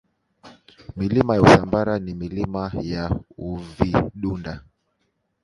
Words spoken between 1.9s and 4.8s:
na Milima ya Uvidunda